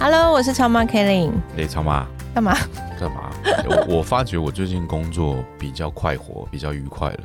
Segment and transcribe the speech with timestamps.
[0.00, 2.54] Hello，我是超妈 Kelly，哎，超妈干嘛？
[2.98, 3.30] 干嘛？
[3.88, 7.20] 我我发觉我最近工作比较快活，比较愉快了。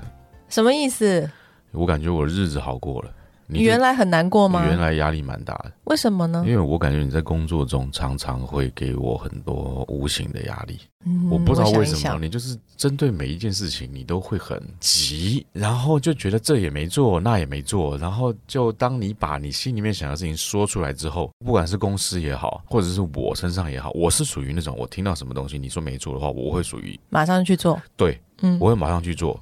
[0.49, 1.29] 什么意思？
[1.71, 3.09] 我感觉我日子好过了。
[3.53, 4.65] 你原来很难过吗？
[4.65, 6.53] 原来压力蛮大的，为什么呢因？
[6.53, 10.79] 为我感觉你在工作中常常会给我很多无形的压力。
[11.05, 27.77] 嗯我不知道为什么，想想你就是针对每一件事情，你都会很急，然后就觉得这也没做，那也没做，然后就当你把你心里面想的事情说出来之后，不管是公司也好，或者是我身上也好，我是属于那种我听到什么东西你说没做的话，我会属于马上去做。
[27.97, 29.37] 对，嗯我会马上去做，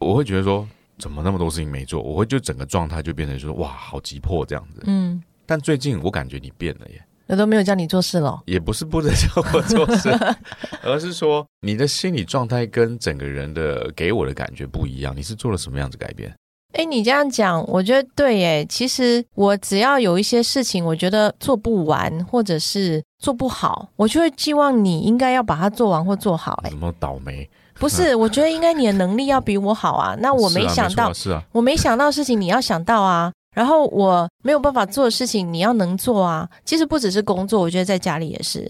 [0.00, 0.66] 我会觉得说
[0.98, 4.82] 怎么那么多事情没做，我会就整个状态就变成说哇好急迫这样子。
[4.86, 7.04] 嗯，但最近我感觉你变了耶。
[7.26, 8.42] 我都没有叫你做事了。
[8.44, 10.10] 也不是不能叫我做事，
[10.84, 15.16] 而是说你的心理状态跟整个人的给我的感觉不一样。
[15.16, 16.34] 你是做了什么样子改变？
[16.74, 18.66] 哎，你这样讲，我觉得对耶。
[18.68, 26.60] 其实我只要有一些事情，我觉得做不完或者是做不好，我就会寄望你应该要把它做完或做好。
[26.64, 27.48] 哎什，么倒霉？
[27.78, 30.16] 不是，我觉得应该你的能力要比我好啊。
[30.18, 31.12] 那我没想到，
[31.52, 33.32] 我没想到事情你要想到啊。
[33.54, 36.48] 然后我没有办法做的事情，你要能做啊。
[36.64, 38.68] 其实不只是工作，我觉得在家里也是。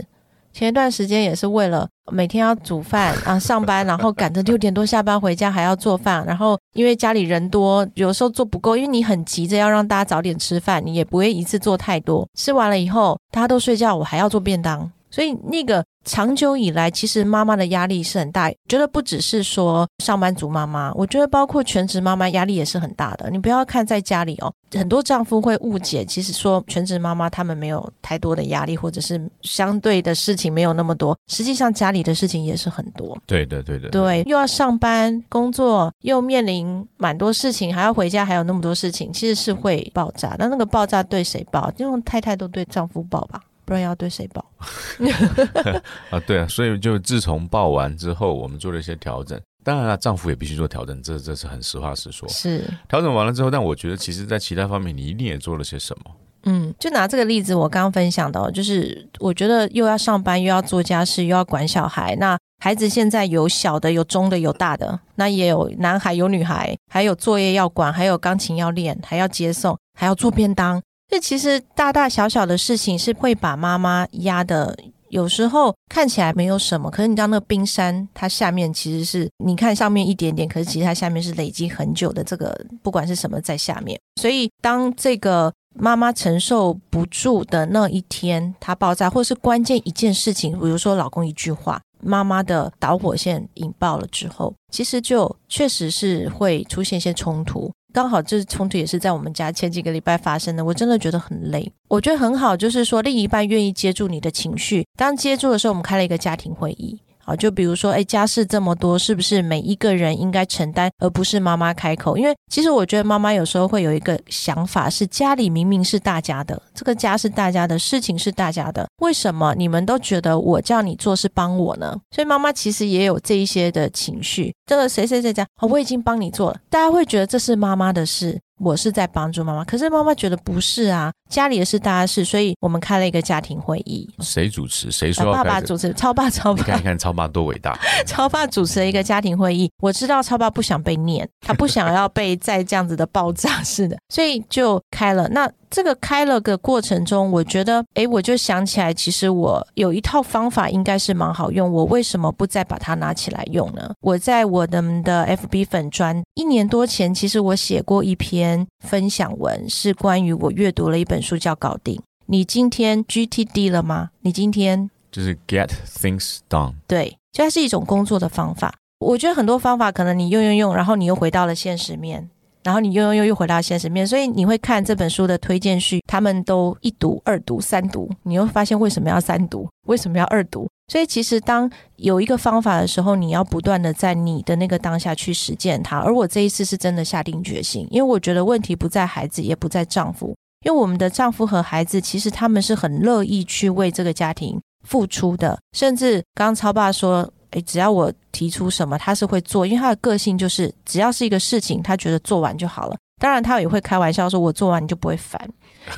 [0.55, 12.29] 前一段时间也是为了每天要煮饭啊，上班，然后赶着六点多下班回家还要做饭，然后因为家里人多，有时候做不够，因为你很急着要让大家早点吃饭，你也不会一次做太多。
[12.35, 18.51] 吃完了以后，大家都睡觉，我还要做便当，所以那个长久以来，其实妈妈的压力是很大。
[18.69, 23.31] 觉得不只是说上班族妈妈，我觉得包括全职妈妈压力也是很大的。
[23.31, 31.17] 你不要看在家里哦，很多丈夫会误解，其实说全职妈妈他们没有太多的压力，或者是相对的事情没有那么多。
[31.29, 33.17] 实际上家里的事情也是很多。
[33.25, 40.35] 对的对的，对，又要上班工作，又面临蛮多事情，还要回家，还有那么多事情，其实是会爆炸。
[40.41, 41.73] 那那个爆炸对谁爆？
[41.77, 44.45] 因为太太都对丈夫爆吧，不然要对谁报？
[46.11, 49.41] 啊对啊，所以就自从报完之后，我们做了一些调整。
[49.63, 52.29] 当然了，丈夫也必须做调整，这这是很实话实说。
[52.29, 52.63] 是。
[52.87, 56.05] 调整完了之后，但我觉得其实在其他方面，你一定也做了些什么。
[56.47, 62.15] 嗯，就拿这个例子，我刚刚分享的哦，就是我觉得又要上班，又要做家事，又要管小孩。
[62.17, 70.83] 那孩子现在有小的，有中的，有大的，那也有男孩，有女孩，还有作业要管，还有钢琴要练，还要接送，还要做便当。
[71.09, 74.77] 这其实大大小小的事情是会把妈妈压的。
[75.11, 83.97] 有时候看起来没有什么，可是你知道那个冰山，它下面其实是你看上面一点点，可是其实它下面是累积很久的这个不管是什么在下面。
[84.21, 97.73] 所以当这个妈妈承受不住的那一天，它爆炸，或是关键一件事情，比如说老公一句话，妈妈的导火线引爆了之后，其实就确实是会出现一些冲突。
[97.93, 101.73] 刚好这冲突也是在我们家前几个礼拜发生的，我真的觉得很累。
[101.89, 104.85] 我觉得很好，就是说另一半愿意接住你的情绪。
[104.99, 106.99] 当接住的时候，我们开了一个家庭会议。
[107.25, 112.17] 啊，就比如说，哎，家事这么多，是不是每一个人应该承担，而不是妈妈开口？
[112.17, 121.97] 因为其实我觉得妈妈有时候会有一个想法，是家里明明是大家的，这个家是大家的，事情是大家的，为什么你们都觉得我叫你做是帮我呢？
[122.11, 124.55] 所以妈妈其实也有这一些的情绪。
[124.67, 128.39] 这个谁谁谁讲，哦，我已经帮你做了，大家会觉得这是妈妈的事。
[128.61, 134.91] 我是在帮助妈妈，可是妈妈觉得不是啊，家里的事大家事，所以我们开了一个家庭会议，谁主持？
[134.91, 135.45] 谁说呃爸？
[135.45, 137.77] 爸主持，超爸超爸你看看超爸多伟大！
[138.07, 145.29] 超爸主持了一个家庭会议，我知道超爸不想被念，他不想要被再这样子的爆炸似的，所以就开了。
[145.29, 153.91] 那这个开了个过程中，我觉得，哎，我就想起来，其实我有一套方法应该是蛮好用，我为什么不再把它拿起来用呢？
[154.01, 161.97] 我在我的的 FB 粉专一年多前，其实我写过一篇分享文，是关于我阅读了一本书叫《搞定》。
[162.27, 164.11] 你今天 GTD 了吗？
[164.21, 166.75] 你今天就是 get things done。
[166.87, 168.73] 对，就它是一种工作的方法。
[169.01, 172.31] 我觉得很多方法可能你用用用，然后你又回到了现实面，
[172.65, 180.67] 然后你用用用又回到现实面，所以你会看这本书的推荐序，他们都一读、二读、三读，你会发现为什么要三读，为什么要二读？
[180.89, 185.99] 所以其实当有一个方法的时候，你要不断的在你的那个当下去实践它。
[185.99, 190.35] 而我这一次是真的下定决心，因为我觉得问题不在孩子，也不在丈夫，
[190.65, 202.97] 因为我们的丈夫和孩子其实他们是很乐意去为这个家庭付出的，甚至刚超爸说，诶，只要我提出什么，他是会做，因为他的个性就是只要是一个事情，他觉得做完就好了。
[203.21, 205.41] 当然，他也会开玩笑说，我做完你就不会烦。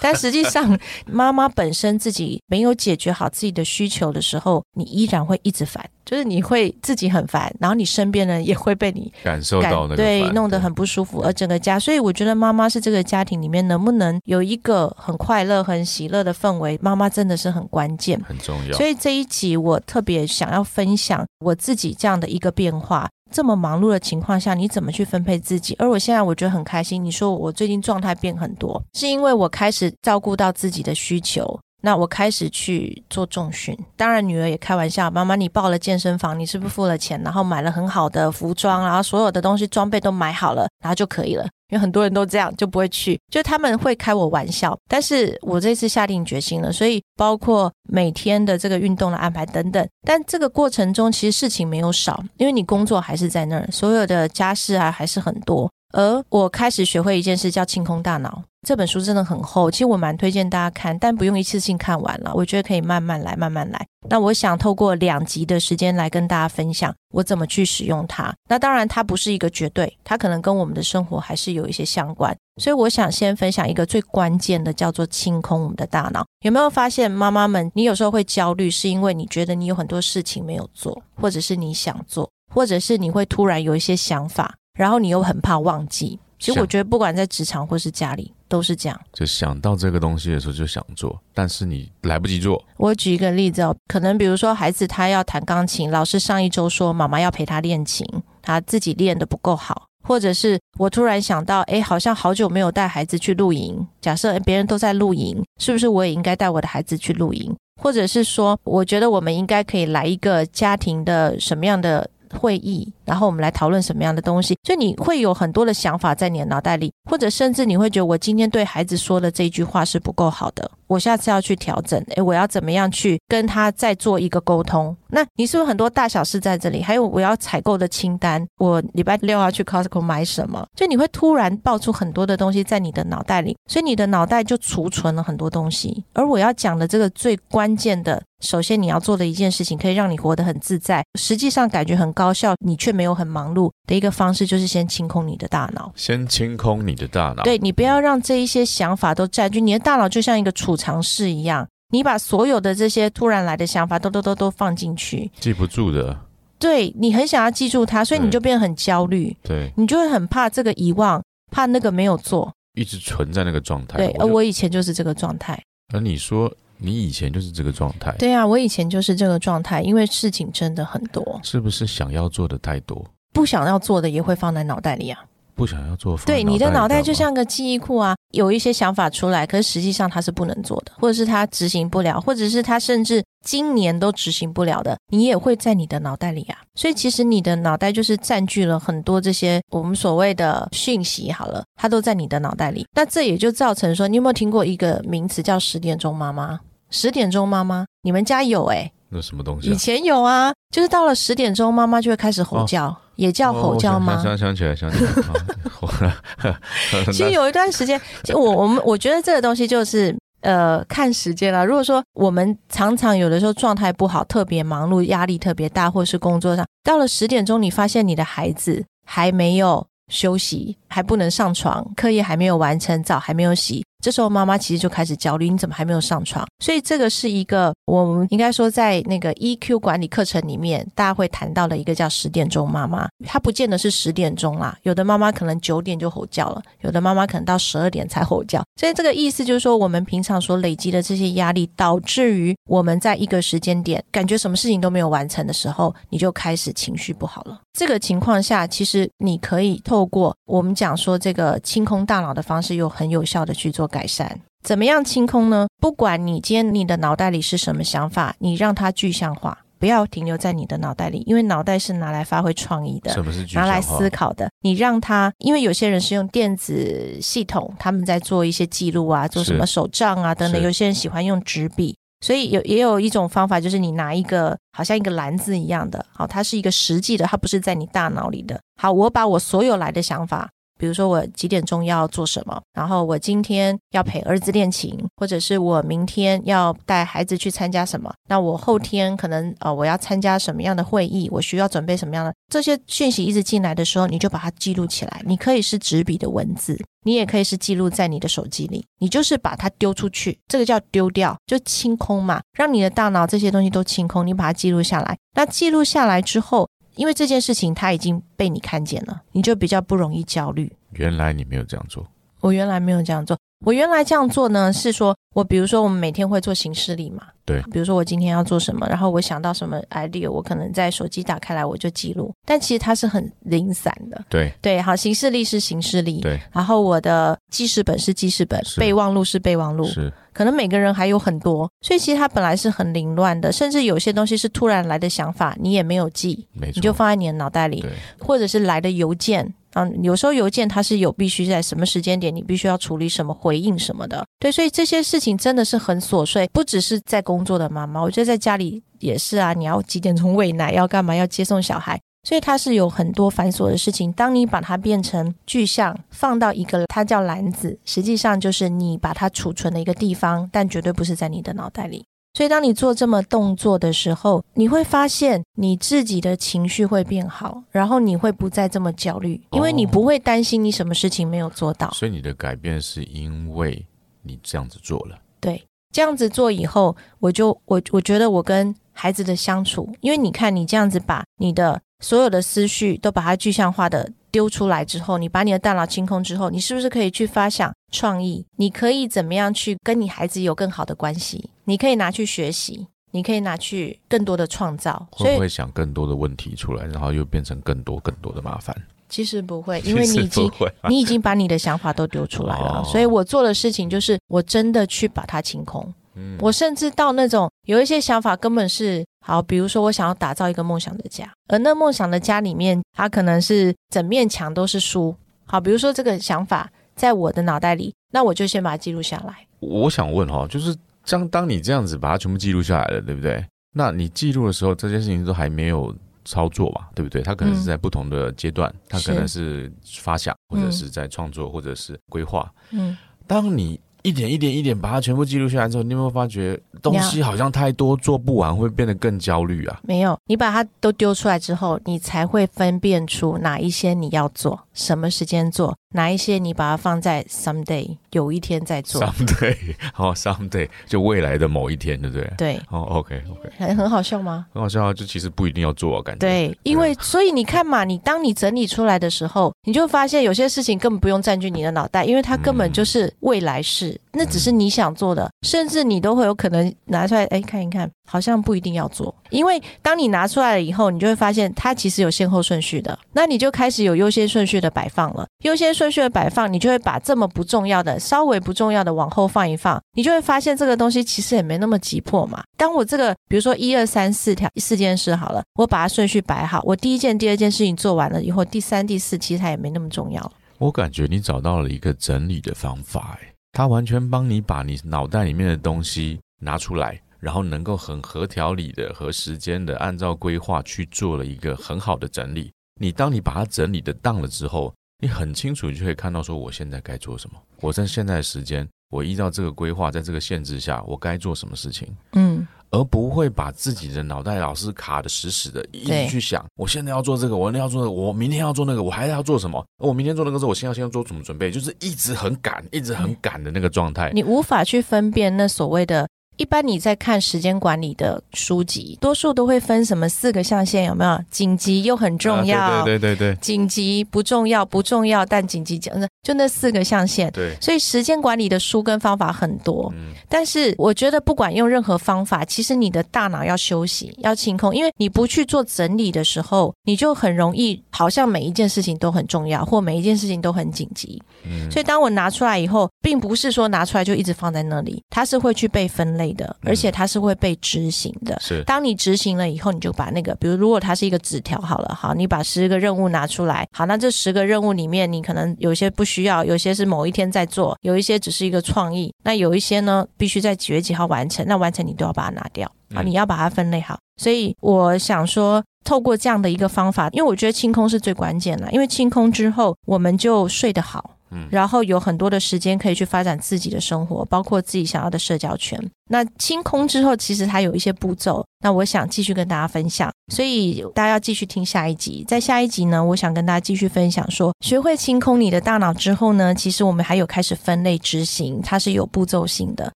[0.00, 18.20] 但实际上，妈妈本身自己没有解决好自己的需求的时候，你依然会一直烦，就是你会自己很烦，然后你身边人也会被你感受到那个对弄得很不舒服，而整个家，所以我觉得妈妈是这个家庭里面能不能有一个很快乐、很喜乐的氛围，妈妈真的是很关键。
[18.26, 18.76] 很重要。
[18.76, 23.08] 所以这一集我特别想要分享我自己这样的一个变化。
[23.32, 25.74] 这么忙碌的情况下，你怎么去分配自己？
[25.78, 27.02] 而我现在我觉得很开心。
[27.02, 31.58] 你说我最近状态变很多，是因为我开始照顾到自己的需求。
[31.82, 41.44] 那我开始去做重训，当然女儿也开玩笑，妈妈你报了健身房，你是不是付了钱，然后买了很好的服装，然后所有的东西装备都买好了，然后就可以了？
[41.68, 44.78] 因为很多人都这样，就不会去，就他们会开我玩笑。
[44.88, 49.88] 但是我这次下定决心了，所以包括每天的这个运动的安排等等。
[50.06, 55.70] 但这个过程中其实事情没有少，因为你工作还是在那儿，所有的家事啊还是很多。
[55.92, 58.42] 而我开始学会一件事，叫清空大脑。
[58.66, 62.32] 这本书真的很厚，其实我蛮推荐大家看，但不用一次性看完了。
[62.32, 63.86] 我觉得可以慢慢来，慢慢来。
[64.08, 68.32] 那我想透过两集的时间来跟大家分享我怎么去使用它。
[68.48, 72.36] 那当然，它不是一个绝对，它可能跟我们的生活还是有一些相关。
[72.60, 76.24] 所以我想先分享一个最关键的，叫做清空我们的大脑。
[76.44, 86.18] 有没有发现，妈妈们，你有时候会焦虑，是因为你觉得你有很多事情没有做，或者是你想做，或者是你会突然有一些想法，然后你又很怕忘记。
[86.38, 89.00] 其实我觉得，不管在职场或是家里，都是这样。
[89.12, 92.60] 就想到这个东西的时候就想做，但是你来不及做。
[92.78, 98.04] 我举一个例子哦，可能比如说孩子他要弹钢琴，老师上一周说妈妈要陪他练琴，
[98.42, 103.86] 他自己练的不够好，或者是我突然想到，哎，好像好久没有带孩子去露营。
[104.00, 107.54] 假设别人都在露营，是不是我也应该带我的孩子去露营？
[107.80, 112.92] 或者是说，我觉得我们应该可以来一个家庭的什么样的会议？
[113.04, 122.00] 然后我们来讨论什么样的东西，所以你会有很多的想法在你的脑袋里，或者甚至你会觉得我今天对孩子说的这一句话是不够好的，我下次要去调整。
[122.16, 124.96] 诶，我要怎么样去跟他再做一个沟通？
[125.08, 126.82] 那你是不是很多大小事在这里？
[126.82, 130.66] 还有我要采购的清单，我礼拜六要去 Costco 买什么？
[130.74, 136.04] 就你会突然爆出很多的东西在你的脑袋里，所以你的脑袋就储存了很多东西。
[136.14, 145.92] 而我要讲的这个最关键的，首先你要做的一件事情，可以让你活得很自在，实际上感觉很高效，你却没有很忙碌的一个方式，就是先清空你的大脑。
[145.96, 156.18] 先清空你的大脑，对你不要让这一些想法都占据你的大脑，就像一个储藏室一样，你把所有的这些突然来的想法都都都都放进去，记不住的。
[156.58, 162.52] 对你很想要记住它，所以你就变得很焦虑，对，你就会很怕这个遗忘，怕那个没有做。
[162.74, 163.98] 一直存在那个状态。
[163.98, 165.60] 对，而我以前就是这个状态。
[165.92, 166.50] 而你说
[166.82, 175.18] 你以前就是这个状态，对啊，我以前就是这个状态，因为事情真的很多，是不是想要做的太多，不想要做的也会放在脑袋里啊。
[175.54, 176.16] 不想要做？
[176.24, 186.56] 对，你的脑袋就像像个记忆库啊，有一些想法出来，可是实际上它是不能做的，或者是它执行不了，或者是它甚至今年都执行不了的，你也会在你的脑袋里啊。
[186.74, 192.86] 所以其实你的脑袋就是占据了很多这些我们所谓的讯息，好了，它都在你的脑袋里。
[192.96, 196.58] 那这也就造成说，你有没有听过一个名词叫十点钟妈妈？
[196.92, 199.76] 十点钟妈妈，你们家有哎、那什么东西以啊？
[199.76, 204.22] 前有啊，就是到了十点钟，妈妈就会开始吼叫，也叫吼叫吗？
[204.24, 206.58] 哦想起来，想起来，啊
[207.12, 211.64] 其实有一段时间，就我我们我觉得这个东西就是呃看时间了。
[211.64, 223.84] 如果说我们常常有的时候状态不好，特别忙碌，压力特别大，或是工作上到了十点钟，你发现你的孩子还没有休息，还不能上床，课业还没有完成，澡还没有洗。
[224.02, 226.44] 这时候妈妈其实就开始焦虑，你怎么还没有上床？
[226.58, 233.08] 所以这个是一个我们应该说在那个 EQ 管理课程里面，大家会谈到的一个叫十点钟妈妈。
[233.24, 238.60] 她不见得是十点钟啦，有的妈妈可能九点就吼叫了，有的妈妈可能到十二点才吼叫。
[238.76, 247.60] 所以这个意思就是说，我们平常所累积的这些压力，导致于我们在一个时间点感觉什么事情都没有完成的时候，你就开始情绪不好了。
[247.72, 254.40] 这个情况下，其实你可以透过我们讲说这个清空大脑的方式，又很有效的去做改善。
[254.64, 255.66] 怎么样清空呢？
[255.80, 263.12] 不管你今天你的脑袋里是什么想法，你让它具象化，不要停留在你的脑袋里，因为脑袋是拿来发挥创意的。
[263.12, 264.48] 什么是具拿来思考的。
[264.60, 270.62] 你让它，因为有些人是用电子系统，他们在做一些记录啊，做什么手账啊等等。
[270.62, 278.60] 有些人喜欢用纸笔，所以有也有一种方法，就是你拿一个好像一个篮子一样的，好，它是一个实际的，它不是在你大脑里的。
[278.80, 280.48] 好，我把我所有来的想法。
[280.82, 295.22] 比如说我几点钟要做什么，然后我今天要陪儿子练琴，或者是我明天要带孩子去参加什么，那我后天可能呃我要参加什么样的会议，我需要准备什么样的这些讯息一直进来的时候，你就把它记录起来。
[295.24, 305.16] 你可以是纸笔的文字，你也可以是记录在你的手机里，你就是把它丢出去，这个叫丢掉，就清空嘛，让你的大脑这些东西都清空，你把它记录下来。
[305.36, 306.68] 那记录下来之后。
[306.94, 310.72] 因为这件事情它已经被你看见了，你就比较不容易焦虑。
[310.92, 312.06] 原来你没有这样做，
[312.40, 313.36] 我原来没有这样做。
[313.64, 324.20] 我原来这样做呢，是说我比如说我们每天会做行事历嘛，对，比如说我今天要做什么，然后我想到什么 idea，我可能在手机打开来我就记录，但其实它是很零散的。
[324.28, 330.12] 对对，好，行事历是行事历，对，然后我的记事本是记事本，备忘录是备忘录，是。
[330.32, 337.84] 可能每个人还有很多，所以其实它本来是很凌乱的，甚至有些东西是突然来的想法，你也没有记，你就放在你的脑袋里，
[338.18, 339.52] 或者是来的邮件。
[339.74, 344.22] 嗯，有时候邮件它是有必须在什么时间点，你必须要处理什么回应什么的。
[344.38, 349.54] 对，所以这些事情真的是很琐碎，不只是在工作的妈妈，我觉得在家里也是啊。
[349.54, 354.12] 你要几点钟喂奶，要干嘛，要接送小孩，所以它是有很多繁琐的事情。
[354.12, 362.04] 当你把它变成具象，放到一个它叫篮子，实际上就是你把它储存的一个地方，但绝对不是在你的脑袋里。
[362.34, 371.90] 所以，当你做这么动作的时候，你会发现你自己的情绪会变好，然后你会不再这么焦虑，因为你不会担心你什么事情没有做到。
[371.90, 373.84] 所以，你的改变是因为
[374.22, 375.18] 你这样子做了。
[375.40, 375.62] 对，
[375.92, 384.12] 这样子做以后，我就我我觉得我跟孩子的相处，因为你看你这样子把你的所有的思绪都把它具象化的。
[384.32, 388.42] 丢出来之后，你把你的大脑清空之后，你是不是可以去发想创意？
[388.56, 391.50] 你可以怎么样去跟你孩子有更好的关系？
[391.64, 395.06] 你可以拿去学习，你可以拿去更多的创造。
[395.10, 398.74] 会不会想更多的问题出来，然后又变成更多更多的麻烦？
[399.10, 400.50] 其实不会， 因为你已经
[400.88, 402.82] 你已经把你的想法都丢出来了。
[402.88, 405.86] 所以我做的事情就是，我真的去把它清空。
[406.14, 415.14] 嗯我甚至到那种有一些想法根本是好，比如说我想要打造一个梦想的家，而那梦想的家里面，它可能是整面墙都是书。
[415.46, 419.46] 好，比如说这个想法在我的脑袋里，那我就先把它记录下来。
[419.60, 420.76] 我想问哈，就是
[421.06, 423.44] 当当你这样子把它全部记录下来了，对不对？
[423.74, 427.22] 那你记录的时候，这件事情都还没有操作吧，对不对？
[427.22, 432.52] 它可能是在不同的阶段，它可能是发想，或者是在创作，或者是规划。
[432.70, 433.80] 嗯，当你。
[434.02, 439.80] 一点一点一点把它全部记录下来之后，你有没有发觉东西好像太多，做不完会变得更焦虑啊？
[439.82, 445.76] 没有，你把它都丢出来之后，你才会分辨出哪一些你要做，什么时间做。
[445.94, 449.54] 哪一些你把它放在 someday 有一天再做 someday
[449.92, 452.32] 好 someday 就未来的某一天对不对？
[452.38, 454.46] 对哦 OK OK 很很好笑吗？
[454.54, 454.94] 很好笑啊！
[454.94, 475.72] 就其实不一定要做，感觉对，因为所以你看嘛，你当你整理出来的时候，你就发现有些事情根本不用占据你的脑袋，因为它根本就是未来式，那只是你想做的，甚至你都会有可能拿出来哎看一看，好像不一定要做，因为当你拿出来了以后，你就会发现它其实有先后顺序的，那你就开始有优先顺序的摆放了，优先。
[475.72, 482.44] 顺序的摆放，你就会把这么不重要的、稍微不重要的往后放一放，你就会发现这个东西其实也没那么急迫嘛。
[482.58, 490.30] 当我这个，比如说一二三四条四件事好了，我把它顺序摆好，我第一件、第二件事情做完了以后，第三、第四其实它也没那么重要。
[490.58, 502.50] 我感觉你找到了一个整理的方法，哎，它完全帮你把你脑袋里面的东西拿出来，然后能够很合条理的、和时间的，按照规划去做了一个很好的整理。
[502.80, 504.74] 你当你把它整理的当了之后。
[505.04, 507.36] 你很清楚，就可以看到说我现在该做什么。
[507.60, 511.88] 我在现在的时间，我依照这个规划，在这个限制下，我该做什么事情。
[512.12, 519.64] 嗯，而不会把自己的脑袋老是卡的死死的，一直去想，我现在要做这个，我那要做，我明天要做那个，我还要做什么？
[519.78, 521.50] 我明天做那个时候，我现在先要做什么准备？
[521.50, 524.10] 就是一直很赶，一直很赶的那个状态。
[524.12, 526.08] 你无法去分辨那所谓的。
[526.42, 531.16] 一般你在看时间管理的书籍，多数都会分什么四个象限，有没有？
[531.30, 537.30] 紧急又很重要，对对对对，紧急不重要，不重要但紧急就那四个象限。
[537.30, 551.22] 对，所以时间管理的书跟方法很多，嗯，但是我觉得不管用任何方法，其实你的大脑要休息，要清空，因为你不去做整理的时候，你就很容易好像每一件事情都很重要，或每一件事情都很紧急。
[551.44, 556.31] 嗯，所以当我拿出来以后，并不是说拿出来就一直放在那里，它是会去被分类。
[556.32, 558.38] 类的，而且它是会被执行的。
[558.40, 572.66] 是，当你执行了以后，你就把那个，比如如果它是一个纸条，好了，好，你把十个任务拿出来，好，那这十个任务里面，你可能有些不需要，有些是某一天在做，有一些只是一个创意，那有一些呢，必须在几月几号完成，那完成你都要把它拿掉。
[572.94, 573.98] 啊，嗯你要把它分类好。
[574.20, 581.16] 所以我想说，透过这样的一个方法，因为我觉得清空是最关键的，因为清空之后，我们就睡得好。
[581.50, 585.78] 然后有很多的时间可以去发展自己的生活，包括自己想要的社交圈。
[586.08, 592.24] 那清空之后，其实它有一些步骤，那我想继续跟大家分享，所以大家要继续听下一集。
[592.28, 599.90] 在下一集呢，我想跟大家继续分享说，学会清空你的大脑之后呢，其实我们还有开始分类执行，它是有步骤性的，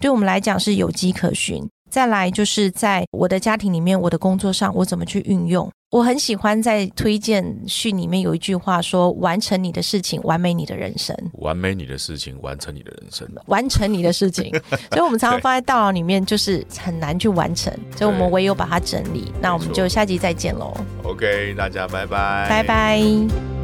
[0.00, 1.66] 对我们来讲是有迹可循。
[1.90, 5.70] 再来就是在我的家庭里面，我的工作上，我怎么去运用？
[5.94, 13.28] 我很喜欢在推荐序里面有一句话说：“完成你的事情，完美你的人生。”完美你的事情，完成你的人生。
[13.46, 14.50] 完成你的事情，
[14.90, 19.32] 所以我们常常放在大脑里面，就是很难去完成，所以我们唯有把它整理。
[19.40, 23.63] 那我们就下集再见喽，OK，大家拜拜，拜拜。